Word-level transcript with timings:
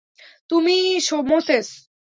তুমিই, 0.49 0.87
মোসেস। 1.29 1.67